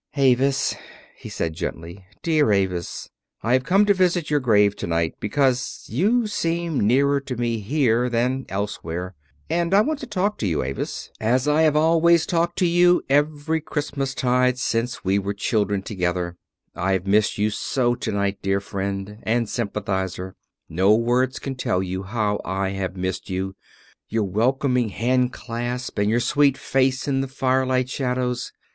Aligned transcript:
"Avis," 0.17 0.73
he 1.15 1.29
said 1.29 1.53
gently, 1.53 2.03
"dear 2.23 2.51
Avis, 2.51 3.11
I 3.43 3.53
have 3.53 3.63
come 3.63 3.85
to 3.85 3.93
visit 3.93 4.31
your 4.31 4.39
grave 4.39 4.75
tonight 4.75 5.13
because 5.19 5.85
you 5.91 6.25
seem 6.25 6.79
nearer 6.79 7.19
to 7.19 7.37
me 7.37 7.59
here 7.59 8.09
than 8.09 8.47
elsewhere. 8.49 9.13
And 9.47 9.75
I 9.75 9.81
want 9.81 9.99
to 9.99 10.07
talk 10.07 10.39
to 10.39 10.47
you, 10.47 10.63
Avis, 10.63 11.11
as 11.19 11.47
I 11.47 11.61
have 11.61 11.75
always 11.75 12.25
talked 12.25 12.57
to 12.57 12.65
you 12.65 13.03
every 13.09 13.61
Christmastide 13.61 14.57
since 14.57 15.03
we 15.05 15.19
were 15.19 15.35
children 15.35 15.83
together. 15.83 16.35
I 16.73 16.93
have 16.93 17.05
missed 17.05 17.37
you 17.37 17.51
so 17.51 17.93
tonight, 17.93 18.39
dear 18.41 18.59
friend 18.59 19.19
and 19.21 19.47
sympathizer 19.47 20.33
no 20.67 20.95
words 20.95 21.37
can 21.37 21.53
tell 21.53 21.83
how 22.05 22.41
I 22.43 22.69
have 22.69 22.97
missed 22.97 23.29
you 23.29 23.55
your 24.09 24.23
welcoming 24.23 24.89
handclasp 24.89 25.99
and 25.99 26.09
your 26.09 26.19
sweet 26.19 26.57
face 26.57 27.07
in 27.07 27.21
the 27.21 27.27
firelight 27.27 27.87
shadows. 27.87 28.51